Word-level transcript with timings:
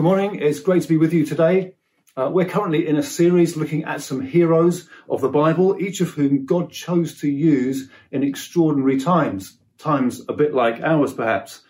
Good 0.00 0.04
morning. 0.04 0.36
It's 0.36 0.60
great 0.60 0.80
to 0.80 0.88
be 0.88 0.96
with 0.96 1.12
you 1.12 1.26
today. 1.26 1.74
Uh, 2.16 2.30
we're 2.32 2.48
currently 2.48 2.88
in 2.88 2.96
a 2.96 3.02
series 3.02 3.54
looking 3.58 3.84
at 3.84 4.00
some 4.00 4.22
heroes 4.22 4.88
of 5.10 5.20
the 5.20 5.28
Bible, 5.28 5.76
each 5.78 6.00
of 6.00 6.08
whom 6.08 6.46
God 6.46 6.72
chose 6.72 7.20
to 7.20 7.28
use 7.28 7.90
in 8.10 8.22
extraordinary 8.22 8.98
times, 8.98 9.58
times 9.76 10.22
a 10.26 10.32
bit 10.32 10.54
like 10.54 10.80
ours 10.82 11.12
perhaps. 11.12 11.60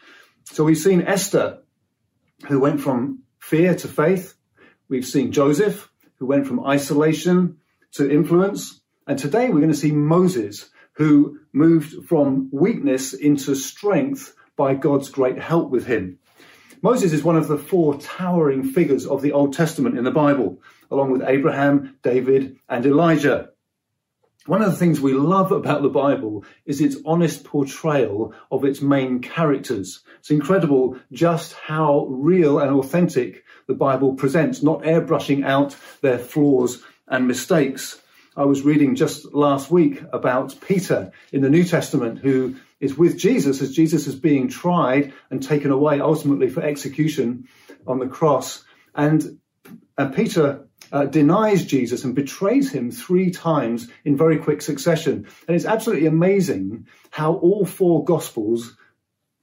So 0.45 0.63
we've 0.63 0.79
seen 0.79 1.03
Esther, 1.03 1.65
who 2.47 2.61
went 2.61 2.81
from 2.81 3.25
fear 3.41 3.75
to 3.75 3.89
faith. 3.89 4.35
We've 4.89 5.05
seen 5.05 5.33
Joseph, 5.33 5.91
who 6.21 6.27
went 6.27 6.47
from 6.47 6.65
isolation 6.65 7.57
to 7.95 8.09
influence. 8.09 8.81
And 9.09 9.19
today 9.19 9.49
we're 9.49 9.59
going 9.59 9.73
to 9.73 9.77
see 9.77 9.91
Moses, 9.91 10.71
who 10.93 11.41
moved 11.53 12.07
from 12.07 12.49
weakness 12.53 13.13
into 13.13 13.57
strength 13.57 14.37
by 14.57 14.75
God's 14.75 15.09
great 15.09 15.41
help 15.41 15.71
with 15.71 15.85
him. 15.85 16.20
Moses 16.83 17.13
is 17.13 17.23
one 17.23 17.37
of 17.37 17.47
the 17.47 17.59
four 17.59 17.99
towering 17.99 18.63
figures 18.63 19.07
of 19.07 19.21
the 19.21 19.33
Old 19.33 19.53
Testament 19.53 19.99
in 19.99 20.05
the 20.05 20.11
Bible, 20.11 20.63
along 20.91 21.11
with 21.11 21.23
Abraham, 21.23 21.99
David, 22.03 22.57
and 22.71 22.87
Elijah. 22.87 23.51
One 24.47 24.63
of 24.63 24.71
the 24.71 24.79
things 24.79 24.99
we 24.99 25.13
love 25.13 25.53
about 25.53 25.83
the 25.83 25.91
Bible 25.91 26.43
is 26.65 26.81
its 26.81 26.97
honest 27.05 27.45
portrayal 27.45 28.33
of 28.51 28.65
its 28.65 28.81
main 28.81 29.21
characters. 29.21 30.03
It's 30.21 30.31
incredible 30.31 30.99
just 31.13 31.53
how 31.53 32.07
real 32.07 32.59
and 32.59 32.71
authentic 32.71 33.45
the 33.67 33.75
Bible 33.75 34.15
presents, 34.15 34.63
not 34.63 34.81
airbrushing 34.83 35.45
out 35.45 35.77
their 36.01 36.19
flaws 36.19 36.83
and 37.09 37.29
mistakes. 37.29 38.01
I 38.39 38.45
was 38.45 38.63
reading 38.63 38.95
just 38.95 39.35
last 39.35 39.71
week 39.71 40.03
about 40.15 40.59
Peter 40.67 41.13
in 41.31 41.43
the 41.43 41.51
New 41.51 41.65
Testament, 41.65 42.21
who 42.21 42.57
is 42.81 42.97
with 42.97 43.19
Jesus 43.19 43.61
as 43.61 43.75
Jesus 43.75 44.07
is 44.07 44.15
being 44.15 44.49
tried 44.49 45.13
and 45.31 45.43
taken 45.43 45.71
away 45.71 46.01
ultimately 46.01 46.49
for 46.49 46.63
execution 46.63 47.47
on 47.87 47.99
the 47.99 48.09
cross. 48.09 48.65
And, 48.95 49.39
and 49.97 50.15
Peter 50.15 50.67
uh, 50.93 51.05
denies 51.05 51.65
Jesus 51.67 52.05
and 52.05 52.15
betrays 52.15 52.73
him 52.73 52.91
three 52.91 53.31
times 53.31 53.89
in 54.05 54.17
very 54.17 54.39
quick 54.39 54.63
succession. 54.63 55.27
And 55.47 55.57
it's 55.57 55.67
absolutely 55.67 56.07
amazing 56.07 56.89
how 57.11 57.35
all 57.35 57.65
four 57.65 58.05
gospels 58.05 58.77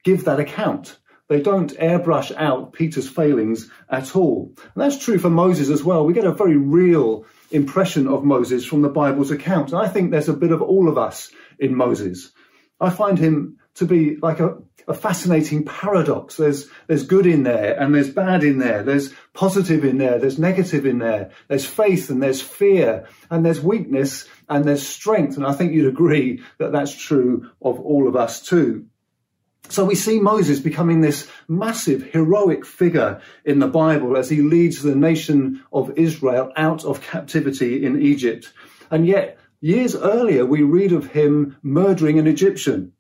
give 0.04 0.26
that 0.26 0.40
account. 0.40 0.98
They 1.30 1.42
don't 1.42 1.74
airbrush 1.74 2.34
out 2.36 2.72
Peter's 2.72 3.10
failings 3.10 3.70
at 3.90 4.16
all. 4.16 4.54
And 4.58 4.84
that's 4.84 5.04
true 5.04 5.20
for 5.20 5.30
Moses 5.30 5.70
as 5.70 5.84
well. 5.84 6.06
We 6.06 6.14
get 6.14 6.24
a 6.24 6.32
very 6.32 6.56
real 6.56 7.26
impression 7.52 8.08
of 8.08 8.24
Moses 8.24 8.66
from 8.66 8.82
the 8.82 8.90
Bible's 8.90 9.32
account. 9.32 9.72
And 9.72 9.82
I 9.82 9.90
think 9.90 10.12
there's 10.12 10.30
a 10.30 10.34
bit 10.34 10.52
of 10.52 10.62
all 10.62 10.88
of 10.88 10.98
us 10.98 11.30
in 11.60 11.76
Moses. 11.76 12.32
I 12.80 12.89
find 12.89 13.17
him 13.17 13.58
to 13.75 13.86
be 13.86 14.17
like 14.17 14.39
a, 14.39 14.58
a 14.88 14.94
fascinating 14.94 15.64
paradox. 15.64 16.38
There's, 16.38 16.67
there's 16.88 17.03
good 17.03 17.25
in 17.25 17.44
there 17.44 17.80
and 17.80 17.94
there's 17.94 18.09
bad 18.09 18.44
in 18.44 18.58
there. 18.59 18.83
There's 18.83 19.14
positive 19.33 19.83
in 19.83 19.97
there. 19.97 20.20
There's 20.20 20.39
negative 20.39 20.86
in 20.86 21.00
there. 21.00 21.31
There's 21.48 21.66
faith 21.66 22.09
and 22.09 22.22
there's 22.22 22.42
fear 22.42 23.08
and 23.30 23.45
there's 23.45 23.61
weakness 23.61 24.28
and 24.50 24.66
there's 24.66 24.88
strength. 24.88 25.38
And 25.38 25.45
I 25.45 25.53
think 25.53 25.73
you'd 25.73 25.88
agree 25.88 26.42
that 26.58 26.72
that's 26.72 26.95
true 26.95 27.50
of 27.61 27.80
all 27.80 28.08
of 28.08 28.16
us 28.16 28.42
too. 28.42 28.88
So 29.70 29.83
we 29.83 29.95
see 29.95 30.20
Moses 30.20 30.59
becoming 30.59 31.02
this 31.02 31.28
massive 31.48 32.02
heroic 32.02 32.66
figure 32.66 33.22
in 33.44 33.59
the 33.59 33.67
Bible 33.67 34.16
as 34.16 34.30
he 34.30 34.42
leads 34.42 34.81
the 34.81 34.95
nation 34.95 35.64
of 35.73 35.98
Israel 35.98 36.53
out 36.55 36.86
of 36.86 37.02
captivity 37.02 37.83
in 37.83 38.02
Egypt. 38.02 38.53
And 38.89 39.05
yet 39.05 39.38
Years 39.60 39.96
earlier, 39.96 40.46
we 40.46 40.62
read 40.62 40.92
of 40.92 41.08
him 41.08 41.58
murdering 41.64 42.20
an 42.20 42.28
Egyptian. 42.28 42.94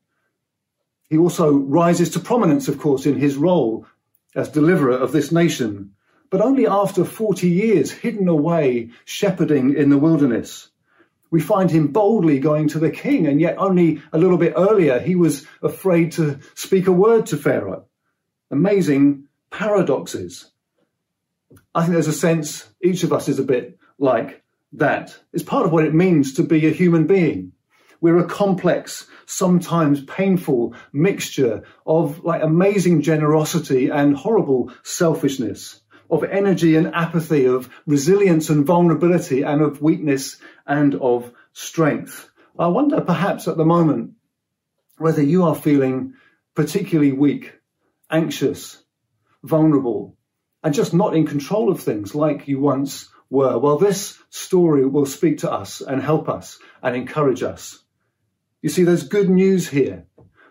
He 1.07 1.17
also 1.17 1.53
rises 1.53 2.09
to 2.11 2.19
prominence, 2.19 2.67
of 2.67 2.79
course, 2.79 3.05
in 3.05 3.15
his 3.15 3.37
role 3.37 3.85
as 4.35 4.49
deliverer 4.49 4.97
of 4.97 5.11
this 5.11 5.31
nation, 5.31 5.91
but 6.31 6.41
only 6.41 6.67
after 6.67 7.05
40 7.05 7.47
years 7.47 7.91
hidden 7.91 8.27
away 8.27 8.89
shepherding 9.05 9.75
in 9.75 9.89
the 9.89 9.99
wilderness. 9.99 10.69
We 11.29 11.41
find 11.41 11.69
him 11.69 11.87
boldly 11.87 12.39
going 12.39 12.69
to 12.69 12.79
the 12.79 12.91
king, 12.91 13.27
and 13.27 13.39
yet 13.39 13.57
only 13.57 14.01
a 14.11 14.17
little 14.17 14.37
bit 14.37 14.53
earlier 14.55 14.99
he 14.99 15.15
was 15.15 15.45
afraid 15.61 16.13
to 16.13 16.39
speak 16.55 16.87
a 16.87 16.91
word 16.91 17.27
to 17.27 17.37
Pharaoh. 17.37 17.85
Amazing 18.49 19.25
paradoxes. 19.51 20.49
I 21.75 21.81
think 21.81 21.93
there's 21.93 22.07
a 22.07 22.13
sense 22.13 22.67
each 22.81 23.03
of 23.03 23.13
us 23.13 23.29
is 23.29 23.39
a 23.39 23.43
bit 23.43 23.77
like 23.99 24.43
that. 24.73 25.17
It's 25.33 25.43
part 25.43 25.65
of 25.65 25.71
what 25.71 25.85
it 25.85 25.93
means 25.93 26.33
to 26.33 26.43
be 26.43 26.67
a 26.67 26.71
human 26.71 27.07
being. 27.07 27.53
We're 27.99 28.19
a 28.19 28.27
complex, 28.27 29.07
sometimes 29.25 30.03
painful 30.03 30.75
mixture 30.93 31.63
of 31.85 32.23
like 32.23 32.43
amazing 32.43 33.01
generosity 33.01 33.89
and 33.89 34.15
horrible 34.15 34.71
selfishness, 34.83 35.81
of 36.09 36.23
energy 36.23 36.75
and 36.75 36.93
apathy, 36.93 37.45
of 37.45 37.69
resilience 37.85 38.49
and 38.49 38.65
vulnerability, 38.65 39.41
and 39.41 39.61
of 39.61 39.81
weakness 39.81 40.37
and 40.65 40.93
of 40.95 41.31
strength. 41.53 42.29
I 42.59 42.67
wonder 42.67 43.01
perhaps 43.01 43.47
at 43.47 43.57
the 43.57 43.65
moment 43.65 44.11
whether 44.97 45.21
you 45.21 45.43
are 45.43 45.55
feeling 45.55 46.13
particularly 46.55 47.11
weak, 47.11 47.53
anxious, 48.09 48.81
vulnerable, 49.43 50.17
and 50.63 50.73
just 50.73 50.93
not 50.93 51.15
in 51.15 51.25
control 51.25 51.71
of 51.71 51.81
things 51.81 52.15
like 52.15 52.47
you 52.47 52.59
once 52.59 53.09
were. 53.29 53.57
Well, 53.57 53.77
this 53.77 54.17
story 54.29 54.85
will 54.85 55.05
speak 55.05 55.39
to 55.39 55.51
us 55.51 55.81
and 55.81 56.01
help 56.01 56.29
us 56.29 56.59
and 56.81 56.95
encourage 56.95 57.43
us. 57.43 57.83
You 58.61 58.69
see, 58.69 58.83
there's 58.83 59.07
good 59.07 59.29
news 59.29 59.67
here 59.67 60.05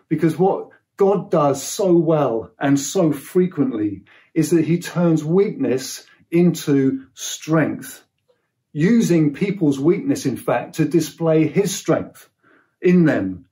because 0.09 0.37
what 0.37 0.69
God 0.95 1.29
does 1.29 1.61
so 1.61 1.95
well 1.95 2.51
and 2.59 2.79
so 2.79 3.11
frequently 3.11 4.03
is 4.33 4.51
that 4.51 4.65
he 4.65 4.79
turns 4.79 5.23
weakness 5.23 6.05
into 6.31 7.05
strength, 7.13 8.03
using 8.73 9.33
people's 9.33 9.79
weakness, 9.79 10.25
in 10.25 10.37
fact, 10.37 10.75
to 10.75 10.85
display 10.85 11.47
his 11.47 11.75
strength 11.75 12.29
in 12.81 13.05
them, 13.05 13.45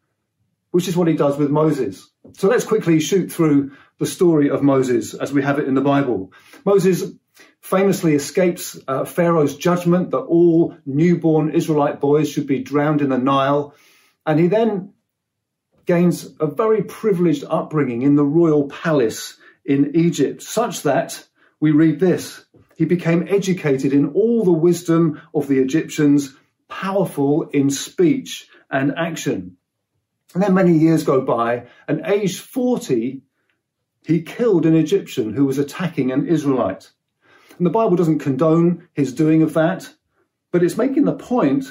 which 0.71 0.87
is 0.87 0.97
what 0.97 1.07
he 1.07 1.15
does 1.15 1.37
with 1.37 1.49
Moses. 1.49 2.09
So 2.33 2.47
let's 2.47 2.65
quickly 2.65 2.99
shoot 2.99 3.31
through 3.31 3.71
the 3.99 4.05
story 4.05 4.49
of 4.49 4.61
Moses 4.63 5.13
as 5.13 5.31
we 5.31 5.41
have 5.43 5.59
it 5.59 5.67
in 5.67 5.73
the 5.73 5.81
Bible. 5.81 6.33
Moses 6.65 7.03
famously 7.61 8.13
escapes 8.13 8.77
uh, 8.87 9.05
Pharaoh's 9.05 9.55
judgment 9.55 10.11
that 10.11 10.19
all 10.19 10.77
newborn 10.85 11.51
Israelite 11.51 11.99
boys 11.99 12.29
should 12.29 12.47
be 12.47 12.59
drowned 12.59 13.01
in 13.01 13.09
the 13.09 13.17
Nile. 13.17 13.73
And 14.25 14.39
he 14.39 14.47
then 14.47 14.93
gains 15.85 16.29
a 16.39 16.47
very 16.47 16.83
privileged 16.83 17.43
upbringing 17.47 18.01
in 18.01 18.15
the 18.15 18.25
royal 18.25 18.67
palace 18.67 19.37
in 19.63 19.95
Egypt, 19.95 20.41
such 20.41 20.83
that 20.83 21.25
we 21.59 21.71
read 21.71 21.99
this 21.99 22.45
he 22.75 22.85
became 22.85 23.27
educated 23.29 23.93
in 23.93 24.09
all 24.09 24.43
the 24.43 24.51
wisdom 24.51 25.21
of 25.33 25.47
the 25.47 25.59
Egyptians, 25.59 26.35
powerful 26.67 27.43
in 27.43 27.69
speech 27.69 28.47
and 28.69 28.93
action. 28.97 29.57
And 30.33 30.43
then 30.43 30.53
many 30.53 30.77
years 30.77 31.03
go 31.03 31.21
by, 31.21 31.67
and 31.87 32.01
aged 32.05 32.41
40, 32.41 33.21
he 34.05 34.21
killed 34.21 34.65
an 34.65 34.75
Egyptian 34.75 35.33
who 35.33 35.45
was 35.45 35.57
attacking 35.57 36.11
an 36.11 36.27
Israelite. 36.27 36.91
And 37.57 37.65
the 37.65 37.71
Bible 37.71 37.95
doesn't 37.95 38.19
condone 38.19 38.87
his 38.93 39.13
doing 39.13 39.41
of 39.41 39.53
that, 39.53 39.89
but 40.51 40.63
it's 40.63 40.77
making 40.77 41.05
the 41.05 41.13
point 41.13 41.65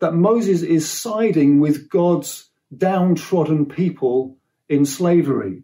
that 0.00 0.14
Moses 0.14 0.62
is 0.62 0.90
siding 0.90 1.60
with 1.60 1.88
God's 1.88 2.48
downtrodden 2.76 3.66
people 3.66 4.36
in 4.68 4.84
slavery. 4.84 5.62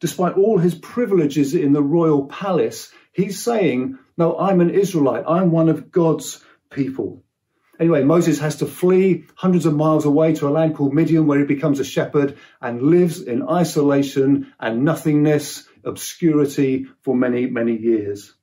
Despite 0.00 0.36
all 0.36 0.58
his 0.58 0.74
privileges 0.74 1.54
in 1.54 1.72
the 1.72 1.82
royal 1.82 2.26
palace, 2.26 2.92
he's 3.12 3.40
saying, 3.40 3.98
No, 4.16 4.36
I'm 4.38 4.60
an 4.60 4.70
Israelite. 4.70 5.24
I'm 5.26 5.50
one 5.50 5.68
of 5.68 5.90
God's 5.90 6.44
people. 6.70 7.22
Anyway, 7.80 8.04
Moses 8.04 8.38
has 8.38 8.56
to 8.56 8.66
flee 8.66 9.24
hundreds 9.34 9.66
of 9.66 9.74
miles 9.74 10.04
away 10.04 10.34
to 10.34 10.48
a 10.48 10.50
land 10.50 10.76
called 10.76 10.92
Midian 10.92 11.26
where 11.26 11.38
he 11.38 11.44
becomes 11.44 11.80
a 11.80 11.84
shepherd 11.84 12.36
and 12.60 12.82
lives 12.82 13.20
in 13.20 13.48
isolation 13.48 14.52
and 14.60 14.84
nothingness, 14.84 15.66
obscurity 15.82 16.86
for 17.00 17.16
many, 17.16 17.46
many 17.46 17.76
years. 17.76 18.34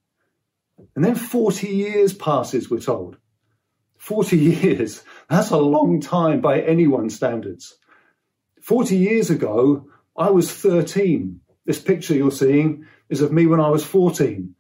And 0.96 1.04
then 1.04 1.16
40 1.16 1.68
years 1.68 2.14
passes, 2.14 2.70
we're 2.70 2.80
told. 2.80 3.18
40 3.98 4.38
years. 4.38 5.04
That's 5.30 5.52
a 5.52 5.58
long 5.58 6.02
time 6.02 6.42
by 6.42 6.62
anyone's 6.62 7.16
standards. 7.16 7.78
40 8.62 8.98
years 8.98 9.30
ago, 9.30 9.88
I 10.18 10.32
was 10.32 10.52
13. 10.52 11.42
This 11.66 11.80
picture 11.80 12.16
you're 12.16 12.32
seeing 12.32 12.86
is 13.10 13.22
of 13.22 13.32
me 13.32 13.46
when 13.46 13.60
I 13.60 13.70
was 13.70 13.86
14. 13.86 14.56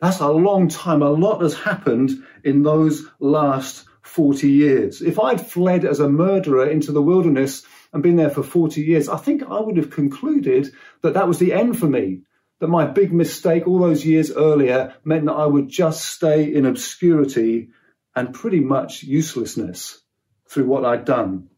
That's 0.00 0.20
a 0.20 0.28
long 0.28 0.68
time. 0.68 1.02
A 1.02 1.10
lot 1.10 1.40
has 1.42 1.54
happened 1.54 2.10
in 2.42 2.62
those 2.62 3.06
last 3.20 3.86
40 4.02 4.50
years. 4.50 5.00
If 5.00 5.18
I'd 5.18 5.40
fled 5.40 5.84
as 5.84 6.00
a 6.00 6.08
murderer 6.08 6.68
into 6.68 6.92
the 6.92 7.02
wilderness 7.02 7.64
and 7.92 8.02
been 8.02 8.16
there 8.16 8.30
for 8.30 8.42
40 8.42 8.82
years, 8.82 9.08
I 9.08 9.16
think 9.16 9.42
I 9.42 9.60
would 9.60 9.76
have 9.76 9.90
concluded 9.90 10.72
that 11.02 11.14
that 11.14 11.26
was 11.26 11.38
the 11.38 11.52
end 11.52 11.78
for 11.78 11.86
me 11.86 12.20
that 12.64 12.70
my 12.70 12.86
big 12.86 13.12
mistake 13.12 13.68
all 13.68 13.78
those 13.78 14.06
years 14.06 14.32
earlier 14.32 14.94
meant 15.04 15.26
that 15.26 15.34
I 15.34 15.44
would 15.44 15.68
just 15.68 16.02
stay 16.02 16.44
in 16.44 16.64
obscurity 16.64 17.68
and 18.16 18.32
pretty 18.32 18.60
much 18.60 19.02
uselessness 19.02 20.00
through 20.48 20.64
what 20.64 20.82
I'd 20.82 21.04
done. 21.04 21.50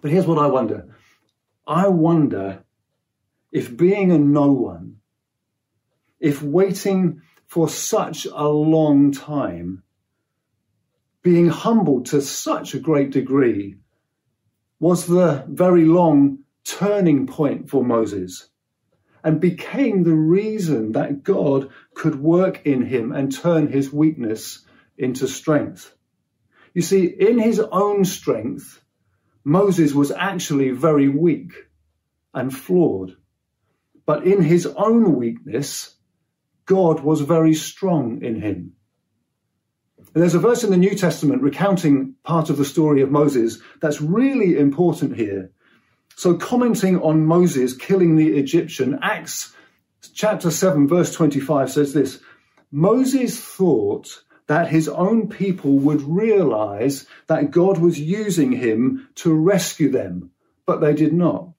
But 0.00 0.10
here's 0.10 0.26
what 0.26 0.40
I 0.40 0.48
wonder 0.48 0.96
I 1.64 1.86
wonder 1.86 2.64
if 3.52 3.76
being 3.76 4.10
a 4.10 4.18
no 4.18 4.50
one, 4.50 4.96
if 6.18 6.42
waiting 6.42 7.22
for 7.46 7.68
such 7.68 8.26
a 8.26 8.48
long 8.48 9.12
time, 9.12 9.84
being 11.22 11.46
humbled 11.46 12.06
to 12.06 12.20
such 12.20 12.74
a 12.74 12.80
great 12.80 13.12
degree, 13.12 13.76
was 14.80 15.06
the 15.06 15.44
very 15.46 15.84
long 15.84 16.40
turning 16.64 17.28
point 17.28 17.70
for 17.70 17.84
Moses 17.84 18.49
and 19.22 19.40
became 19.40 20.02
the 20.02 20.14
reason 20.14 20.92
that 20.92 21.22
God 21.22 21.70
could 21.94 22.20
work 22.20 22.66
in 22.66 22.82
him 22.82 23.12
and 23.12 23.34
turn 23.34 23.68
his 23.68 23.92
weakness 23.92 24.64
into 24.96 25.26
strength. 25.26 25.94
You 26.74 26.82
see, 26.82 27.06
in 27.06 27.38
his 27.38 27.58
own 27.58 28.04
strength, 28.04 28.82
Moses 29.44 29.92
was 29.92 30.10
actually 30.10 30.70
very 30.70 31.08
weak 31.08 31.52
and 32.32 32.54
flawed. 32.54 33.16
But 34.06 34.24
in 34.24 34.42
his 34.42 34.66
own 34.66 35.16
weakness, 35.16 35.94
God 36.66 37.00
was 37.00 37.20
very 37.20 37.54
strong 37.54 38.22
in 38.22 38.40
him. 38.40 38.74
And 39.98 40.22
there's 40.22 40.34
a 40.34 40.40
verse 40.40 40.64
in 40.64 40.70
the 40.70 40.76
New 40.76 40.94
Testament 40.94 41.42
recounting 41.42 42.14
part 42.24 42.50
of 42.50 42.56
the 42.56 42.64
story 42.64 43.02
of 43.02 43.10
Moses 43.10 43.60
that's 43.80 44.00
really 44.00 44.58
important 44.58 45.16
here. 45.16 45.52
So, 46.20 46.34
commenting 46.34 47.00
on 47.00 47.24
Moses 47.24 47.72
killing 47.72 48.16
the 48.16 48.36
Egyptian, 48.36 48.98
Acts 49.00 49.54
chapter 50.12 50.50
7, 50.50 50.86
verse 50.86 51.14
25 51.14 51.72
says 51.72 51.94
this 51.94 52.20
Moses 52.70 53.40
thought 53.40 54.22
that 54.46 54.68
his 54.68 54.86
own 54.86 55.30
people 55.30 55.78
would 55.78 56.02
realize 56.02 57.06
that 57.28 57.50
God 57.50 57.78
was 57.78 57.98
using 57.98 58.52
him 58.52 59.08
to 59.14 59.32
rescue 59.32 59.90
them, 59.90 60.32
but 60.66 60.82
they 60.82 60.92
did 60.92 61.14
not. 61.14 61.54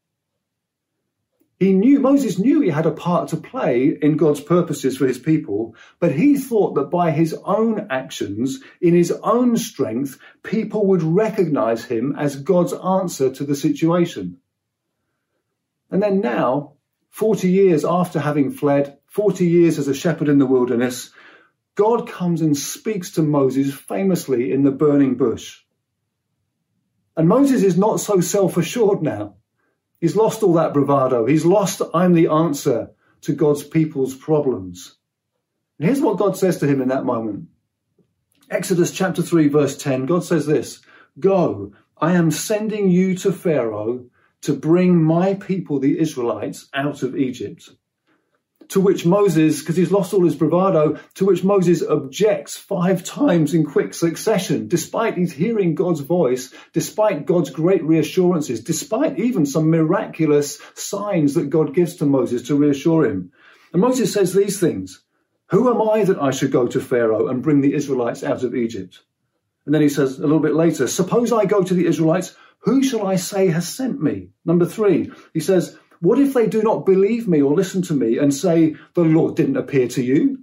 He 1.60 1.74
knew, 1.74 2.00
Moses 2.00 2.38
knew 2.38 2.62
he 2.62 2.70
had 2.70 2.86
a 2.86 2.92
part 2.92 3.30
to 3.30 3.38
play 3.38 3.98
in 4.00 4.16
God's 4.16 4.42
purposes 4.42 4.96
for 4.96 5.08
his 5.08 5.18
people, 5.18 5.76
but 6.00 6.12
he 6.12 6.38
thought 6.38 6.76
that 6.76 6.92
by 6.92 7.10
his 7.10 7.34
own 7.46 7.88
actions, 7.90 8.60
in 8.80 8.94
his 8.94 9.12
own 9.12 9.58
strength, 9.58 10.20
people 10.44 10.86
would 10.86 11.02
recognize 11.02 11.84
him 11.84 12.16
as 12.16 12.36
God's 12.36 12.74
answer 12.74 13.32
to 13.32 13.44
the 13.44 13.56
situation. 13.56 14.38
And 15.92 16.02
then 16.02 16.22
now, 16.22 16.74
40 17.10 17.50
years 17.50 17.84
after 17.84 18.20
having 18.20 18.52
fled, 18.52 18.98
40 19.08 19.46
years 19.46 19.78
as 19.78 19.90
a 19.90 19.94
shepherd 19.94 20.30
in 20.30 20.40
the 20.40 20.46
wilderness, 20.46 21.12
God 21.76 22.08
comes 22.08 22.42
and 22.42 22.58
speaks 22.58 23.12
to 23.12 23.22
Moses 23.22 23.74
famously 23.74 24.52
in 24.52 24.64
the 24.64 24.72
burning 24.72 25.16
bush. 25.16 25.60
And 27.18 27.28
Moses 27.28 27.62
is 27.64 27.78
not 27.78 28.00
so 28.00 28.22
self 28.22 28.56
assured 28.58 29.02
now. 29.02 29.36
He's 30.00 30.16
lost 30.16 30.42
all 30.42 30.54
that 30.54 30.74
bravado. 30.74 31.26
He's 31.26 31.46
lost, 31.46 31.82
I'm 31.94 32.14
the 32.14 32.28
answer 32.28 32.92
to 33.22 33.34
God's 33.34 33.64
people's 33.64 34.16
problems. 34.16 34.96
And 35.78 35.88
here's 35.88 36.02
what 36.02 36.18
God 36.18 36.38
says 36.38 36.58
to 36.60 36.68
him 36.68 36.82
in 36.82 36.88
that 36.88 37.06
moment. 37.06 37.50
Exodus 38.50 38.92
chapter 38.92 39.22
3, 39.22 39.48
verse 39.50 39.78
10, 39.78 40.06
God 40.06 40.24
says 40.24 40.46
this 40.46 40.82
Go, 41.20 41.74
I 41.98 42.14
am 42.14 42.32
sending 42.32 42.90
you 42.90 43.16
to 43.20 43.32
Pharaoh 43.32 44.06
to 44.42 44.54
bring 44.54 45.02
my 45.02 45.36
people, 45.36 45.80
the 45.80 46.00
Israelites, 46.00 46.68
out 46.74 47.04
of 47.04 47.16
Egypt. 47.16 47.70
To 48.70 48.80
which 48.80 49.06
Moses, 49.06 49.60
because 49.60 49.76
he's 49.76 49.92
lost 49.92 50.14
all 50.14 50.24
his 50.24 50.36
bravado, 50.36 50.98
to 51.16 51.26
which 51.26 51.44
Moses 51.44 51.84
objects 51.84 52.56
five 52.56 53.04
times 53.04 53.54
in 53.54 53.66
quick 53.66 53.94
succession, 53.94 54.70
despite 54.70 55.18
he's 55.18 55.34
hearing 55.34 55.76
God's 55.76 56.00
voice, 56.00 56.54
despite 56.72 57.26
God's 57.26 57.50
great 57.50 57.84
reassurances, 57.84 58.64
despite 58.64 59.20
even 59.20 59.46
some 59.46 59.70
miraculous 59.70 60.60
signs 60.74 61.34
that 61.34 61.50
God 61.50 61.76
gives 61.76 61.98
to 61.98 62.06
Moses 62.06 62.44
to 62.44 62.56
reassure 62.56 63.06
him. 63.06 63.34
And 63.74 63.82
Moses 63.82 64.14
says 64.14 64.34
these 64.34 64.60
things 64.60 65.04
Who 65.48 65.70
am 65.70 65.82
I 65.90 66.06
that 66.06 66.22
I 66.22 66.32
should 66.32 66.52
go 66.52 66.68
to 66.68 66.80
Pharaoh 66.80 67.28
and 67.28 67.44
bring 67.44 67.60
the 67.62 67.74
Israelites 67.74 68.24
out 68.24 68.44
of 68.44 68.56
Egypt? 68.56 69.02
And 69.66 69.76
then 69.76 69.82
he 69.82 69.90
says 69.90 70.18
a 70.18 70.22
little 70.22 70.40
bit 70.40 70.56
later, 70.56 70.88
Suppose 70.88 71.32
I 71.32 71.46
go 71.46 71.62
to 71.62 71.74
the 71.74 71.86
Israelites, 71.86 72.36
who 72.62 72.84
shall 72.84 73.06
I 73.06 73.16
say 73.16 73.48
has 73.48 73.68
sent 73.68 74.02
me? 74.02 74.30
Number 74.46 74.66
three, 74.66 75.12
he 75.34 75.40
says, 75.40 75.78
what 76.02 76.18
if 76.18 76.34
they 76.34 76.48
do 76.48 76.64
not 76.64 76.88
believe 76.88 77.28
me 77.28 77.44
or 77.44 77.54
listen 77.54 77.84
to 77.84 77.94
me 77.94 78.18
and 78.18 78.34
say, 78.34 78.76
The 78.96 79.04
Lord 79.04 79.36
didn't 79.36 79.58
appear 79.58 79.88
to 79.90 80.04
you? 80.04 80.40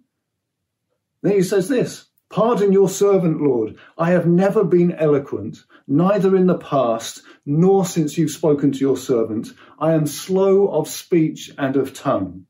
Then 1.23 1.33
he 1.33 1.43
says 1.43 1.69
this 1.69 2.07
Pardon 2.31 2.73
your 2.73 2.89
servant, 2.89 3.41
Lord. 3.41 3.77
I 3.97 4.11
have 4.11 4.27
never 4.27 4.63
been 4.63 4.93
eloquent, 4.93 5.59
neither 5.89 6.37
in 6.37 6.47
the 6.47 6.59
past, 6.59 7.23
nor 7.45 7.85
since 7.85 8.17
you've 8.17 8.31
spoken 8.31 8.71
to 8.71 8.79
your 8.79 8.97
servant. 8.97 9.49
I 9.81 9.95
am 9.95 10.07
slow 10.07 10.69
of 10.69 10.87
speech 10.87 11.51
and 11.59 11.75
of 11.75 11.93
tongue. 11.93 12.47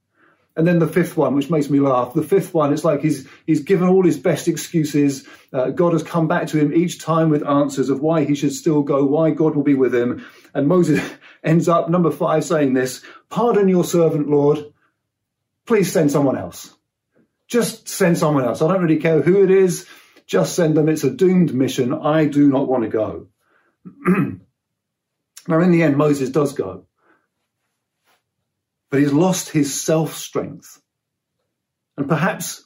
And 0.58 0.66
then 0.66 0.80
the 0.80 0.88
fifth 0.88 1.16
one, 1.16 1.36
which 1.36 1.50
makes 1.50 1.70
me 1.70 1.78
laugh, 1.78 2.14
the 2.14 2.22
fifth 2.24 2.52
one, 2.52 2.72
it's 2.72 2.84
like 2.84 3.00
he's, 3.00 3.28
he's 3.46 3.60
given 3.60 3.86
all 3.86 4.02
his 4.02 4.18
best 4.18 4.48
excuses. 4.48 5.24
Uh, 5.52 5.70
God 5.70 5.92
has 5.92 6.02
come 6.02 6.26
back 6.26 6.48
to 6.48 6.58
him 6.58 6.74
each 6.74 7.00
time 7.00 7.30
with 7.30 7.46
answers 7.46 7.90
of 7.90 8.00
why 8.00 8.24
he 8.24 8.34
should 8.34 8.52
still 8.52 8.82
go, 8.82 9.04
why 9.04 9.30
God 9.30 9.54
will 9.54 9.62
be 9.62 9.74
with 9.74 9.94
him. 9.94 10.26
And 10.54 10.66
Moses 10.66 11.00
ends 11.44 11.68
up, 11.68 11.88
number 11.88 12.10
five, 12.10 12.44
saying 12.44 12.74
this 12.74 13.04
Pardon 13.30 13.68
your 13.68 13.84
servant, 13.84 14.28
Lord. 14.28 14.74
Please 15.64 15.92
send 15.92 16.10
someone 16.10 16.36
else. 16.36 16.74
Just 17.46 17.88
send 17.88 18.18
someone 18.18 18.44
else. 18.44 18.60
I 18.60 18.66
don't 18.66 18.82
really 18.82 18.98
care 18.98 19.22
who 19.22 19.44
it 19.44 19.52
is. 19.52 19.86
Just 20.26 20.56
send 20.56 20.76
them. 20.76 20.88
It's 20.88 21.04
a 21.04 21.10
doomed 21.10 21.54
mission. 21.54 21.94
I 21.94 22.24
do 22.24 22.48
not 22.48 22.66
want 22.66 22.82
to 22.82 22.88
go. 22.88 23.28
now, 25.46 25.60
in 25.60 25.70
the 25.70 25.84
end, 25.84 25.96
Moses 25.96 26.30
does 26.30 26.52
go. 26.52 26.87
But 28.90 29.00
he's 29.00 29.12
lost 29.12 29.50
his 29.50 29.80
self 29.82 30.14
strength. 30.14 30.80
And 31.96 32.08
perhaps 32.08 32.64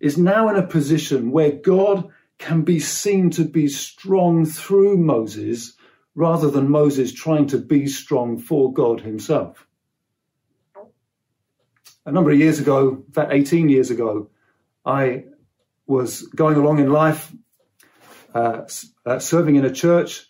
is 0.00 0.18
now 0.18 0.48
in 0.48 0.56
a 0.56 0.66
position 0.66 1.30
where 1.30 1.52
God 1.52 2.08
can 2.38 2.62
be 2.62 2.78
seen 2.78 3.30
to 3.30 3.44
be 3.44 3.68
strong 3.68 4.46
through 4.46 4.96
Moses 4.96 5.74
rather 6.14 6.50
than 6.50 6.70
Moses 6.70 7.12
trying 7.12 7.46
to 7.48 7.58
be 7.58 7.86
strong 7.86 8.38
for 8.38 8.72
God 8.72 9.00
himself. 9.00 9.66
A 12.06 12.12
number 12.12 12.30
of 12.30 12.38
years 12.38 12.58
ago, 12.58 13.04
in 13.06 13.12
fact, 13.12 13.32
18 13.32 13.68
years 13.68 13.90
ago, 13.90 14.30
I 14.84 15.24
was 15.86 16.22
going 16.22 16.56
along 16.56 16.78
in 16.78 16.90
life, 16.90 17.32
uh, 18.34 18.62
uh, 19.04 19.18
serving 19.18 19.56
in 19.56 19.64
a 19.64 19.72
church, 19.72 20.26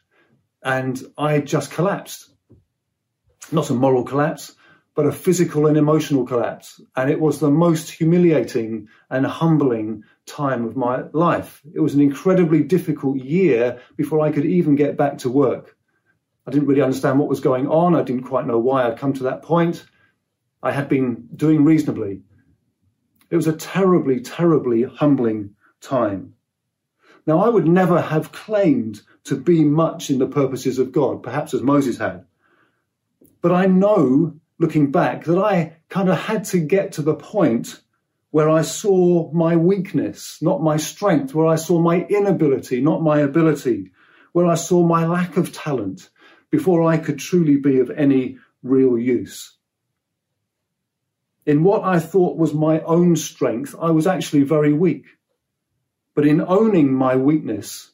and 0.62 1.00
I 1.16 1.40
just 1.40 1.70
collapsed. 1.70 2.30
Not 3.52 3.70
a 3.70 3.74
moral 3.74 4.04
collapse, 4.04 4.54
but 4.98 5.06
a 5.06 5.12
physical 5.12 5.68
and 5.68 5.76
emotional 5.76 6.26
collapse. 6.26 6.80
And 6.96 7.08
it 7.08 7.20
was 7.20 7.38
the 7.38 7.52
most 7.52 7.88
humiliating 7.88 8.88
and 9.08 9.24
humbling 9.24 10.02
time 10.26 10.64
of 10.64 10.74
my 10.74 11.04
life. 11.12 11.62
It 11.72 11.78
was 11.78 11.94
an 11.94 12.00
incredibly 12.00 12.64
difficult 12.64 13.18
year 13.18 13.80
before 13.96 14.18
I 14.26 14.32
could 14.32 14.44
even 14.44 14.74
get 14.74 14.96
back 14.96 15.18
to 15.18 15.30
work. 15.30 15.76
I 16.48 16.50
didn't 16.50 16.66
really 16.66 16.82
understand 16.82 17.20
what 17.20 17.28
was 17.28 17.38
going 17.38 17.68
on. 17.68 17.94
I 17.94 18.02
didn't 18.02 18.24
quite 18.24 18.48
know 18.48 18.58
why 18.58 18.88
I'd 18.88 18.98
come 18.98 19.12
to 19.12 19.22
that 19.22 19.42
point. 19.42 19.86
I 20.64 20.72
had 20.72 20.88
been 20.88 21.28
doing 21.32 21.64
reasonably. 21.64 22.22
It 23.30 23.36
was 23.36 23.46
a 23.46 23.52
terribly, 23.52 24.18
terribly 24.18 24.82
humbling 24.82 25.54
time. 25.80 26.34
Now, 27.24 27.38
I 27.38 27.48
would 27.48 27.68
never 27.68 28.00
have 28.00 28.32
claimed 28.32 29.02
to 29.26 29.36
be 29.36 29.62
much 29.62 30.10
in 30.10 30.18
the 30.18 30.26
purposes 30.26 30.80
of 30.80 30.90
God, 30.90 31.22
perhaps 31.22 31.54
as 31.54 31.62
Moses 31.62 31.98
had. 31.98 32.24
But 33.40 33.52
I 33.52 33.66
know, 33.66 34.37
looking 34.58 34.90
back, 34.90 35.24
that 35.24 35.38
I 35.38 35.76
kind 35.88 36.08
of 36.08 36.18
had 36.18 36.44
to 36.46 36.58
get 36.58 36.92
to 36.92 37.02
the 37.02 37.14
point 37.14 37.80
where 38.30 38.50
I 38.50 38.62
saw 38.62 39.30
my 39.32 39.56
weakness, 39.56 40.38
not 40.42 40.62
my 40.62 40.76
strength, 40.76 41.34
where 41.34 41.46
I 41.46 41.56
saw 41.56 41.80
my 41.80 42.04
inability, 42.06 42.80
not 42.80 43.02
my 43.02 43.20
ability, 43.20 43.92
where 44.32 44.46
I 44.46 44.54
saw 44.54 44.82
my 44.86 45.06
lack 45.06 45.36
of 45.36 45.52
talent, 45.52 46.10
before 46.50 46.82
I 46.82 46.98
could 46.98 47.18
truly 47.18 47.56
be 47.56 47.80
of 47.80 47.90
any 47.90 48.38
real 48.62 48.98
use. 48.98 49.56
In 51.46 51.62
what 51.62 51.84
I 51.84 51.98
thought 51.98 52.36
was 52.36 52.52
my 52.52 52.80
own 52.80 53.16
strength, 53.16 53.74
I 53.80 53.90
was 53.90 54.06
actually 54.06 54.42
very 54.42 54.72
weak. 54.72 55.06
But 56.14 56.26
in 56.26 56.40
owning 56.40 56.92
my 56.92 57.16
weakness, 57.16 57.90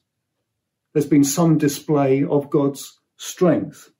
there's 0.93 1.07
been 1.07 1.25
some 1.25 1.59
display 1.59 2.25
of 2.25 2.51
God's 2.51 2.99
strength. 3.17 3.91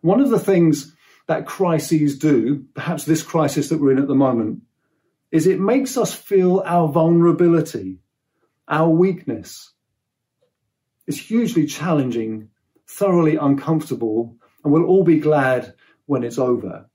One 0.00 0.20
of 0.20 0.30
the 0.30 0.38
things 0.38 0.94
that 1.30 1.46
crises 1.46 2.18
do, 2.18 2.64
perhaps 2.74 3.04
this 3.04 3.22
crisis 3.22 3.68
that 3.68 3.80
we're 3.80 3.92
in 3.92 4.00
at 4.00 4.08
the 4.08 4.16
moment, 4.16 4.62
is 5.30 5.46
it 5.46 5.60
makes 5.60 5.96
us 5.96 6.12
feel 6.12 6.60
our 6.66 6.88
vulnerability, 6.88 8.00
our 8.66 8.88
weakness. 8.88 9.72
It's 11.06 11.20
hugely 11.20 11.66
challenging 11.66 12.48
thoroughly 12.88 13.36
uncomfortable, 13.36 14.34
and 14.64 14.72
we'll 14.72 14.86
all 14.86 15.04
be 15.04 15.20
glad 15.20 15.72
when 16.06 16.24
it's 16.24 16.36
over. 16.36 16.90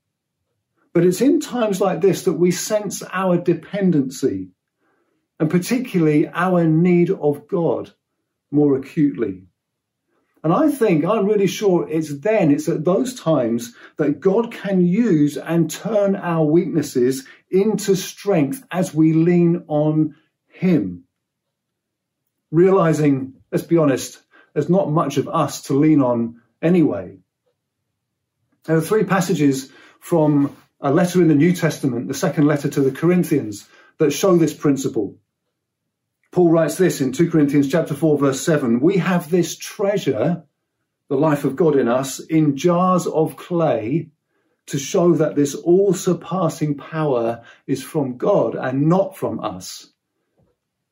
But 0.92 1.06
it's 1.06 1.22
in 1.22 1.40
times 1.40 1.80
like 1.80 2.02
this 2.02 2.24
that 2.24 2.34
we 2.34 2.52
sense 2.52 3.04
our 3.14 3.38
dependency, 3.38 4.50
and 5.40 5.50
particularly 5.50 6.28
our 6.28 6.66
need 6.66 7.10
of 7.10 7.48
God 7.48 7.94
more 8.52 8.76
acutely. 8.76 9.44
And 10.46 10.54
I 10.54 10.70
think, 10.70 11.04
I'm 11.04 11.26
really 11.26 11.48
sure 11.48 11.90
it's 11.90 12.20
then, 12.20 12.52
it's 12.52 12.70
at 12.70 12.86
those 12.86 13.20
times 13.20 13.74
that 13.98 14.20
God 14.20 14.52
can 14.52 14.80
use 14.80 15.38
and 15.40 15.72
turn 15.72 16.16
our 16.16 16.46
weaknesses 16.46 17.26
into 17.50 17.96
strength 17.96 18.64
as 18.70 18.94
we 18.94 19.14
lean 19.14 19.64
on 19.68 20.16
Him. 20.48 21.06
Realizing, 22.52 23.34
let's 23.52 23.64
be 23.64 23.78
honest, 23.78 24.22
there's 24.54 24.70
not 24.70 24.92
much 24.92 25.18
of 25.18 25.28
us 25.28 25.64
to 25.64 25.74
lean 25.74 26.00
on 26.04 26.42
anyway. 26.62 27.18
There 28.66 28.78
are 28.78 28.82
three 28.82 29.04
passages 29.04 29.72
from 30.00 30.56
a 30.80 30.94
letter 30.94 31.24
in 31.24 31.28
the 31.28 31.34
New 31.34 31.54
Testament, 31.54 32.08
the 32.08 32.14
second 32.14 32.46
letter 32.46 32.70
to 32.70 32.82
the 32.82 32.92
Corinthians, 32.92 33.68
that 33.98 34.12
show 34.12 34.38
this 34.38 34.54
principle. 34.54 35.18
Paul 36.36 36.50
writes 36.50 36.76
this 36.76 37.00
in 37.00 37.14
2 37.14 37.32
Corinthians 37.32 37.72
chapter 37.72 37.94
4 37.94 38.18
verse 38.18 38.42
7, 38.42 38.82
we 38.82 38.98
have 38.98 39.32
this 39.32 39.56
treasure, 39.56 40.44
the 41.08 41.16
life 41.16 41.46
of 41.46 41.56
God 41.56 41.78
in 41.78 41.88
us, 41.88 42.20
in 42.20 42.58
jars 42.58 43.08
of 43.08 43.38
clay 43.38 44.10
to 44.66 44.78
show 44.78 45.14
that 45.14 45.38
this 45.38 45.56
all 45.56 45.94
surpassing 45.94 46.76
power 46.76 47.46
is 47.68 47.82
from 47.82 48.18
God 48.18 48.56
and 48.56 48.90
not 48.90 49.16
from 49.16 49.40
us. 49.40 49.88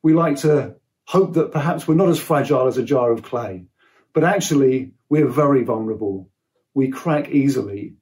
We 0.02 0.14
like 0.14 0.38
to 0.38 0.76
hope 1.04 1.34
that 1.34 1.52
perhaps 1.52 1.86
we're 1.86 1.94
not 1.94 2.08
as 2.08 2.18
fragile 2.18 2.66
as 2.66 2.78
a 2.78 2.82
jar 2.82 3.12
of 3.12 3.22
clay, 3.22 3.66
but 4.14 4.24
actually 4.24 4.92
we're 5.10 5.28
very 5.28 5.62
vulnerable. 5.62 6.30
We 6.72 6.88
crack 6.88 7.28
easily. 7.28 7.96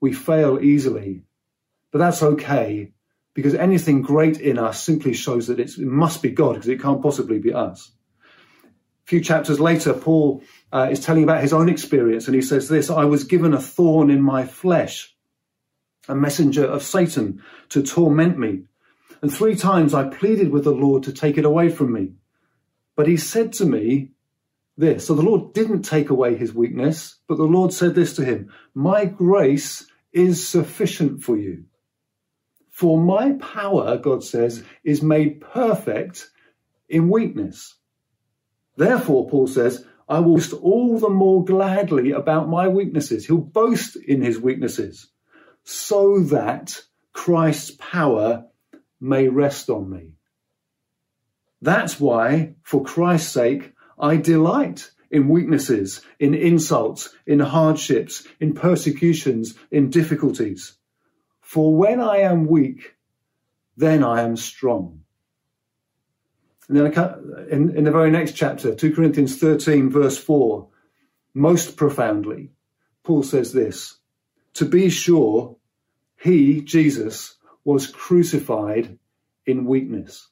We 0.00 0.12
fail 0.12 0.60
easily. 0.62 1.24
But 1.90 1.98
that's 1.98 2.22
okay 2.22 2.92
because 3.34 3.54
anything 3.54 4.02
great 4.02 4.38
in 4.40 4.58
us 4.58 4.82
simply 4.82 5.14
shows 5.14 5.46
that 5.46 5.60
it 5.60 5.78
must 5.78 6.22
be 6.22 6.30
God 6.30 6.54
because 6.54 6.68
it 6.68 6.82
can't 6.82 7.02
possibly 7.02 7.38
be 7.38 7.52
us. 7.52 7.90
A 8.64 9.08
few 9.08 9.20
chapters 9.20 9.58
later, 9.58 9.94
Paul 9.94 10.42
uh, 10.72 10.88
is 10.90 11.00
telling 11.00 11.24
about 11.24 11.42
his 11.42 11.52
own 11.52 11.68
experience 11.68 12.26
and 12.26 12.34
he 12.34 12.42
says 12.42 12.68
this, 12.68 12.90
I 12.90 13.04
was 13.04 13.24
given 13.24 13.54
a 13.54 13.60
thorn 13.60 14.10
in 14.10 14.22
my 14.22 14.44
flesh, 14.44 15.14
a 16.08 16.14
messenger 16.14 16.64
of 16.64 16.82
Satan 16.82 17.42
to 17.70 17.82
torment 17.82 18.38
me. 18.38 18.64
And 19.22 19.32
three 19.32 19.56
times 19.56 19.94
I 19.94 20.08
pleaded 20.08 20.50
with 20.50 20.64
the 20.64 20.72
Lord 20.72 21.04
to 21.04 21.12
take 21.12 21.38
it 21.38 21.44
away 21.44 21.68
from 21.68 21.92
me. 21.92 22.12
But 22.96 23.06
he 23.06 23.16
said 23.16 23.52
to 23.54 23.64
me 23.64 24.10
this. 24.76 25.06
So 25.06 25.14
the 25.14 25.22
Lord 25.22 25.52
didn't 25.52 25.82
take 25.82 26.10
away 26.10 26.36
his 26.36 26.54
weakness, 26.54 27.16
but 27.28 27.38
the 27.38 27.44
Lord 27.44 27.72
said 27.72 27.94
this 27.94 28.14
to 28.16 28.24
him, 28.24 28.52
my 28.74 29.04
grace 29.04 29.86
is 30.12 30.46
sufficient 30.46 31.22
for 31.22 31.36
you. 31.36 31.64
For 32.72 32.98
my 32.98 33.32
power, 33.32 33.98
God 33.98 34.24
says, 34.24 34.64
is 34.82 35.02
made 35.02 35.42
perfect 35.42 36.30
in 36.88 37.10
weakness. 37.10 37.76
Therefore, 38.76 39.28
Paul 39.28 39.46
says, 39.46 39.84
I 40.08 40.20
will 40.20 40.36
boast 40.36 40.54
all 40.54 40.98
the 40.98 41.10
more 41.10 41.44
gladly 41.44 42.12
about 42.12 42.48
my 42.48 42.68
weaknesses. 42.68 43.26
He'll 43.26 43.36
boast 43.36 43.96
in 43.96 44.22
his 44.22 44.40
weaknesses 44.40 45.08
so 45.64 46.20
that 46.20 46.80
Christ's 47.12 47.72
power 47.72 48.46
may 49.00 49.28
rest 49.28 49.68
on 49.68 49.90
me. 49.90 50.14
That's 51.60 52.00
why, 52.00 52.54
for 52.62 52.82
Christ's 52.82 53.32
sake, 53.32 53.74
I 53.98 54.16
delight 54.16 54.90
in 55.10 55.28
weaknesses, 55.28 56.00
in 56.18 56.32
insults, 56.32 57.10
in 57.26 57.38
hardships, 57.38 58.26
in 58.40 58.54
persecutions, 58.54 59.54
in 59.70 59.90
difficulties. 59.90 60.78
For 61.52 61.76
when 61.76 62.00
I 62.00 62.20
am 62.20 62.46
weak, 62.46 62.94
then 63.76 64.02
I 64.02 64.22
am 64.22 64.38
strong. 64.38 65.02
And 66.66 66.78
then 66.78 66.86
in, 67.50 67.76
in 67.76 67.84
the 67.84 67.90
very 67.90 68.10
next 68.10 68.32
chapter, 68.32 68.74
2 68.74 68.94
Corinthians 68.94 69.36
13, 69.36 69.90
verse 69.90 70.16
4, 70.16 70.66
most 71.34 71.76
profoundly, 71.76 72.52
Paul 73.02 73.22
says 73.22 73.52
this 73.52 73.98
To 74.54 74.64
be 74.64 74.88
sure, 74.88 75.58
he, 76.18 76.62
Jesus, 76.62 77.36
was 77.64 77.86
crucified 77.86 78.98
in 79.44 79.66
weakness. 79.66 80.30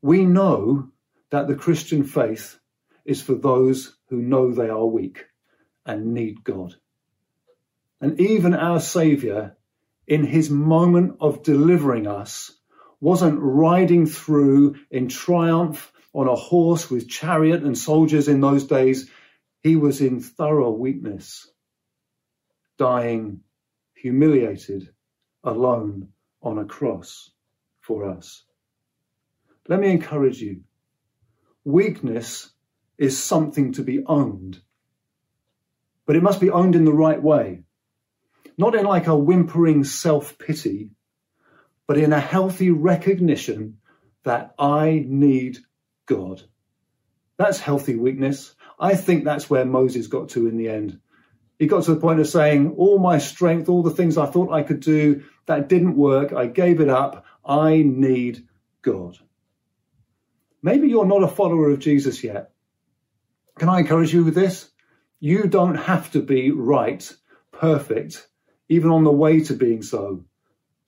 We 0.00 0.24
know 0.24 0.88
that 1.28 1.46
the 1.46 1.56
Christian 1.56 2.04
faith 2.04 2.58
is 3.04 3.20
for 3.20 3.34
those 3.34 3.98
who 4.08 4.16
know 4.16 4.50
they 4.50 4.70
are 4.70 4.86
weak 4.86 5.26
and 5.84 6.14
need 6.14 6.42
God. 6.42 6.76
And 8.02 8.20
even 8.20 8.52
our 8.52 8.80
Saviour, 8.80 9.56
in 10.08 10.24
his 10.24 10.50
moment 10.50 11.18
of 11.20 11.44
delivering 11.44 12.08
us, 12.08 12.50
wasn't 13.00 13.38
riding 13.40 14.06
through 14.06 14.74
in 14.90 15.08
triumph 15.08 15.92
on 16.12 16.26
a 16.26 16.34
horse 16.34 16.90
with 16.90 17.08
chariot 17.08 17.62
and 17.62 17.78
soldiers 17.78 18.26
in 18.26 18.40
those 18.40 18.64
days. 18.64 19.08
He 19.62 19.76
was 19.76 20.00
in 20.00 20.20
thorough 20.20 20.72
weakness, 20.72 21.48
dying 22.76 23.42
humiliated 23.94 24.88
alone 25.44 26.08
on 26.42 26.58
a 26.58 26.64
cross 26.64 27.30
for 27.80 28.10
us. 28.10 28.44
Let 29.68 29.78
me 29.78 29.90
encourage 29.90 30.40
you. 30.40 30.62
Weakness 31.64 32.50
is 32.98 33.16
something 33.16 33.74
to 33.74 33.84
be 33.84 34.04
owned, 34.04 34.60
but 36.04 36.16
it 36.16 36.22
must 36.24 36.40
be 36.40 36.50
owned 36.50 36.74
in 36.74 36.84
the 36.84 36.92
right 36.92 37.22
way. 37.22 37.61
Not 38.58 38.74
in 38.74 38.84
like 38.84 39.06
a 39.06 39.16
whimpering 39.16 39.84
self 39.84 40.38
pity, 40.38 40.90
but 41.86 41.98
in 41.98 42.12
a 42.12 42.20
healthy 42.20 42.70
recognition 42.70 43.78
that 44.24 44.54
I 44.58 45.04
need 45.06 45.58
God. 46.06 46.42
That's 47.36 47.58
healthy 47.58 47.96
weakness. 47.96 48.54
I 48.78 48.94
think 48.94 49.24
that's 49.24 49.48
where 49.48 49.64
Moses 49.64 50.06
got 50.06 50.30
to 50.30 50.46
in 50.46 50.56
the 50.56 50.68
end. 50.68 51.00
He 51.58 51.66
got 51.66 51.84
to 51.84 51.94
the 51.94 52.00
point 52.00 52.20
of 52.20 52.28
saying, 52.28 52.74
All 52.76 52.98
my 52.98 53.18
strength, 53.18 53.68
all 53.68 53.82
the 53.82 53.90
things 53.90 54.18
I 54.18 54.26
thought 54.26 54.52
I 54.52 54.62
could 54.62 54.80
do, 54.80 55.24
that 55.46 55.68
didn't 55.68 55.96
work. 55.96 56.32
I 56.32 56.46
gave 56.46 56.80
it 56.80 56.88
up. 56.88 57.24
I 57.44 57.82
need 57.82 58.46
God. 58.82 59.18
Maybe 60.62 60.88
you're 60.88 61.06
not 61.06 61.24
a 61.24 61.28
follower 61.28 61.70
of 61.70 61.80
Jesus 61.80 62.22
yet. 62.22 62.52
Can 63.58 63.68
I 63.68 63.80
encourage 63.80 64.14
you 64.14 64.24
with 64.24 64.34
this? 64.34 64.70
You 65.20 65.44
don't 65.44 65.74
have 65.74 66.10
to 66.12 66.20
be 66.20 66.50
right, 66.50 67.08
perfect, 67.52 68.28
even 68.72 68.90
on 68.90 69.04
the 69.04 69.12
way 69.12 69.40
to 69.40 69.54
being 69.54 69.82
so, 69.82 70.24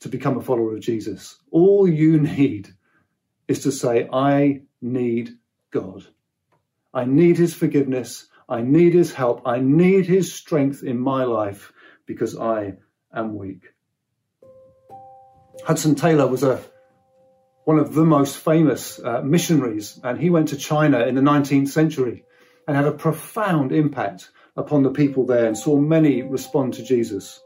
to 0.00 0.09
become 0.09 0.38
a 0.38 0.43
follower 0.43 0.75
of 0.75 0.81
Jesus. 0.81 1.38
All 1.50 1.87
you 1.87 2.19
need 2.38 2.69
is 3.47 3.64
to 3.64 3.73
say, 3.73 4.09
I 4.11 4.62
need 4.81 5.37
God. 5.71 6.05
I 6.95 7.05
need 7.05 7.37
his 7.37 7.53
forgiveness. 7.53 8.26
I 8.49 8.62
need 8.62 8.95
his 8.95 9.12
help. 9.12 9.43
I 9.47 9.59
need 9.61 10.07
his 10.07 10.33
strength 10.33 10.83
in 10.83 10.99
my 10.99 11.25
life 11.25 11.73
because 12.07 12.38
I 12.38 12.75
am 13.12 13.37
weak. 13.37 13.62
Hudson 15.64 15.95
Taylor 15.95 16.26
was 16.26 16.43
a 16.43 16.62
one 17.64 17.79
of 17.79 17.95
the 17.95 18.05
most 18.05 18.37
famous 18.37 19.00
uh, 19.03 19.23
missionaries, 19.23 19.99
and 20.05 20.21
he 20.21 20.29
went 20.29 20.49
to 20.49 20.57
China 20.57 21.00
in 21.00 21.14
the 21.14 21.23
19th 21.23 21.69
century 21.69 22.25
and 22.67 22.76
had 22.76 22.87
a 22.87 22.93
profound 22.93 23.73
impact 23.73 24.31
upon 24.55 24.83
the 24.83 24.91
people 24.91 25.25
there 25.25 25.47
and 25.47 25.57
saw 25.57 25.76
many 25.79 26.23
respond 26.23 26.75
to 26.75 26.83
Jesus. 26.83 27.41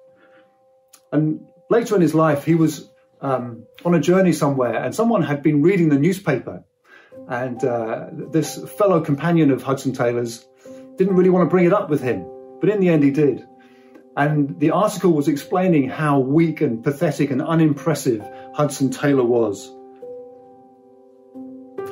And 1.12 1.46
later 1.70 1.96
in 1.96 2.02
his 2.02 2.14
life, 2.14 2.44
he 2.44 2.54
was 2.54 2.90
um, 3.20 3.64
on 3.84 3.94
a 3.94 4.00
journey 4.00 4.32
somewhere, 4.32 4.82
and 4.82 4.94
someone 4.94 5.22
had 5.22 5.42
been 5.42 5.62
reading 5.62 5.88
the 5.88 5.98
newspaper. 5.98 6.64
And 7.28 7.62
uh, 7.64 8.06
this 8.12 8.58
fellow 8.78 9.00
companion 9.00 9.50
of 9.50 9.62
Hudson 9.62 9.92
Taylor's 9.92 10.46
didn't 10.96 11.14
really 11.14 11.30
want 11.30 11.46
to 11.46 11.50
bring 11.50 11.66
it 11.66 11.72
up 11.72 11.90
with 11.90 12.02
him, 12.02 12.26
but 12.60 12.70
in 12.70 12.80
the 12.80 12.88
end, 12.88 13.02
he 13.02 13.10
did. 13.10 13.46
And 14.16 14.58
the 14.58 14.70
article 14.70 15.12
was 15.12 15.28
explaining 15.28 15.88
how 15.88 16.18
weak 16.18 16.60
and 16.60 16.82
pathetic 16.82 17.30
and 17.30 17.40
unimpressive 17.40 18.28
Hudson 18.54 18.90
Taylor 18.90 19.24
was. 19.24 19.72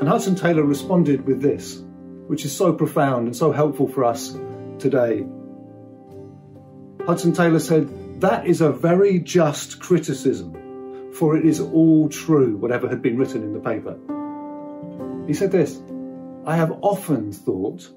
And 0.00 0.08
Hudson 0.08 0.34
Taylor 0.34 0.64
responded 0.64 1.24
with 1.24 1.40
this, 1.40 1.80
which 2.26 2.44
is 2.44 2.54
so 2.54 2.72
profound 2.72 3.26
and 3.26 3.36
so 3.36 3.52
helpful 3.52 3.88
for 3.88 4.04
us 4.04 4.36
today. 4.78 5.24
Hudson 7.06 7.32
Taylor 7.32 7.60
said, 7.60 7.88
That 8.20 8.46
is 8.46 8.60
a 8.60 8.70
very 8.70 9.18
just 9.18 9.80
criticism, 9.80 11.12
for 11.12 11.36
it 11.36 11.44
is 11.44 11.60
all 11.60 12.08
true, 12.08 12.56
whatever 12.56 12.88
had 12.88 13.02
been 13.02 13.18
written 13.18 13.42
in 13.42 13.52
the 13.52 13.60
paper. 13.60 13.98
He 15.26 15.34
said 15.34 15.52
this 15.52 15.80
I 16.46 16.56
have 16.56 16.78
often 16.82 17.32
thought 17.32 17.88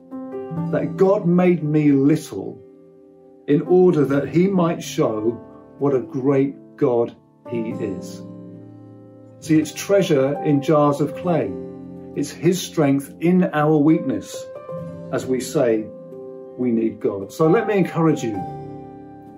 that 0.72 0.98
God 0.98 1.26
made 1.26 1.64
me 1.64 1.92
little 1.92 2.62
in 3.48 3.62
order 3.62 4.06
that 4.06 4.28
he 4.30 4.48
might 4.48 4.84
show 4.84 5.32
what 5.80 5.96
a 5.96 6.02
great 6.02 6.56
God 6.76 7.16
he 7.50 7.72
is. 7.72 8.22
See, 9.40 9.58
it's 9.58 9.74
treasure 9.74 10.42
in 10.44 10.62
jars 10.62 11.00
of 11.00 11.16
clay. 11.16 11.52
It's 12.16 12.30
His 12.30 12.62
strength 12.62 13.14
in 13.22 13.46
our 13.54 13.78
weakness 13.78 14.36
as 15.14 15.26
we 15.26 15.40
say 15.40 15.86
we 16.58 16.72
need 16.72 17.00
God. 17.00 17.32
So 17.32 17.48
let 17.48 17.66
me 17.66 17.78
encourage 17.78 18.22
you. 18.22 18.59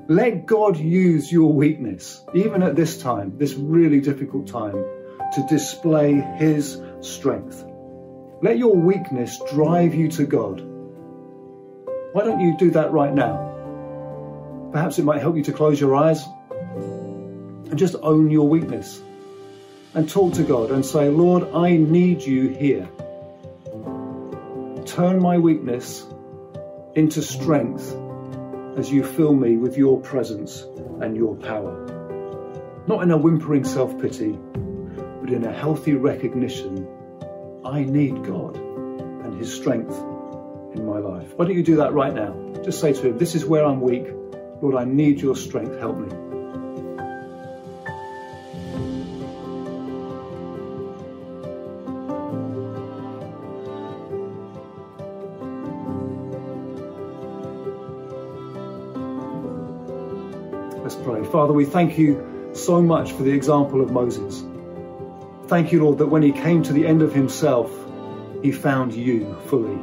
Let 0.07 0.45
God 0.45 0.77
use 0.77 1.31
your 1.31 1.53
weakness, 1.53 2.21
even 2.33 2.63
at 2.63 2.75
this 2.75 3.01
time, 3.01 3.37
this 3.37 3.53
really 3.53 4.01
difficult 4.01 4.47
time, 4.47 4.73
to 5.33 5.45
display 5.49 6.15
His 6.37 6.81
strength. 7.01 7.65
Let 8.41 8.57
your 8.57 8.75
weakness 8.75 9.39
drive 9.51 9.95
you 9.95 10.09
to 10.11 10.25
God 10.25 10.61
Why 12.13 12.25
don't 12.25 12.41
you 12.41 12.57
do 12.57 12.71
that 12.71 12.91
right 12.91 13.13
now? 13.13 13.63
Perhaps 14.73 14.99
it 14.99 15.05
might 15.05 15.21
help 15.21 15.37
you 15.37 15.43
to 15.43 15.53
close 15.53 15.79
your 15.79 15.95
eyes 15.95 16.25
and 16.49 17.77
just 17.77 17.95
own 18.01 18.29
your 18.29 18.49
weakness 18.49 19.01
and 19.93 20.09
talk 20.09 20.33
to 20.33 20.43
God 20.43 20.71
and 20.71 20.85
say, 20.85 21.07
Lord, 21.07 21.43
I 21.53 21.77
need 21.77 22.21
you 22.21 22.49
here. 22.49 22.89
Turn 24.85 25.21
my 25.21 25.37
weakness 25.37 26.05
into 26.95 27.21
strength 27.21 27.95
as 28.81 28.91
you 28.91 29.03
fill 29.03 29.31
me 29.31 29.57
with 29.57 29.77
your 29.77 30.01
presence 30.01 30.61
and 31.01 31.15
your 31.15 31.35
power. 31.35 31.85
Not 32.87 33.03
in 33.03 33.11
a 33.11 33.17
whimpering 33.17 33.63
self 33.63 34.01
pity, 34.01 34.31
but 34.31 35.29
in 35.29 35.45
a 35.45 35.53
healthy 35.53 35.93
recognition 35.93 36.87
I 37.63 37.83
need 37.83 38.25
God 38.25 38.57
and 38.57 39.37
His 39.37 39.53
strength 39.53 39.95
in 40.73 40.83
my 40.83 40.97
life. 40.97 41.31
Why 41.35 41.45
don't 41.45 41.55
you 41.55 41.61
do 41.61 41.75
that 41.75 41.93
right 41.93 42.11
now? 42.11 42.33
Just 42.63 42.81
say 42.81 42.91
to 42.91 43.09
Him, 43.09 43.19
This 43.19 43.35
is 43.35 43.45
where 43.45 43.63
I'm 43.63 43.81
weak. 43.81 44.07
Lord, 44.63 44.73
I 44.73 44.85
need 44.85 45.21
your 45.21 45.35
strength. 45.35 45.77
Help 45.77 45.99
me. 45.99 46.30
Father, 61.31 61.53
we 61.53 61.63
thank 61.63 61.97
you 61.97 62.51
so 62.51 62.81
much 62.81 63.13
for 63.13 63.23
the 63.23 63.31
example 63.31 63.79
of 63.79 63.89
Moses. 63.89 64.43
Thank 65.47 65.71
you, 65.71 65.81
Lord, 65.81 65.99
that 65.99 66.07
when 66.07 66.21
he 66.21 66.33
came 66.33 66.61
to 66.63 66.73
the 66.73 66.85
end 66.85 67.01
of 67.01 67.13
himself, 67.13 67.71
he 68.43 68.51
found 68.51 68.93
you 68.93 69.33
fully 69.45 69.79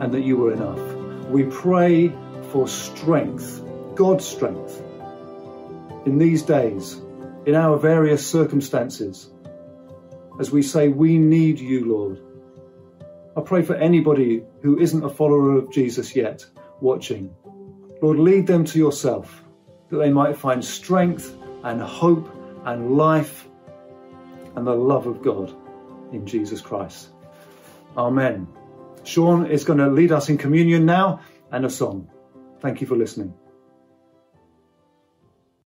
and 0.00 0.14
that 0.14 0.22
you 0.22 0.38
were 0.38 0.50
enough. 0.50 0.80
We 1.26 1.44
pray 1.44 2.10
for 2.52 2.66
strength, 2.66 3.62
God's 3.96 4.24
strength, 4.24 4.82
in 6.06 6.16
these 6.16 6.40
days, 6.40 6.98
in 7.44 7.54
our 7.54 7.76
various 7.76 8.26
circumstances, 8.26 9.28
as 10.40 10.50
we 10.50 10.62
say, 10.62 10.88
We 10.88 11.18
need 11.18 11.58
you, 11.60 11.84
Lord. 11.84 12.22
I 13.36 13.42
pray 13.42 13.60
for 13.60 13.74
anybody 13.74 14.42
who 14.62 14.78
isn't 14.78 15.04
a 15.04 15.10
follower 15.10 15.56
of 15.56 15.70
Jesus 15.70 16.16
yet 16.16 16.46
watching. 16.80 17.34
Lord, 18.00 18.18
lead 18.18 18.46
them 18.46 18.64
to 18.64 18.78
yourself 18.78 19.44
that 19.90 19.96
they 19.98 20.10
might 20.10 20.36
find 20.36 20.64
strength 20.64 21.36
and 21.64 21.80
hope 21.80 22.34
and 22.64 22.96
life 22.96 23.46
and 24.56 24.66
the 24.66 24.74
love 24.74 25.06
of 25.06 25.22
God 25.22 25.54
in 26.12 26.26
Jesus 26.26 26.60
Christ. 26.60 27.08
Amen. 27.96 28.46
Sean 29.04 29.46
is 29.46 29.64
going 29.64 29.78
to 29.78 29.88
lead 29.88 30.12
us 30.12 30.28
in 30.28 30.38
communion 30.38 30.84
now 30.84 31.20
and 31.50 31.64
a 31.64 31.70
song. 31.70 32.10
Thank 32.60 32.80
you 32.80 32.86
for 32.86 32.96
listening. 32.96 33.34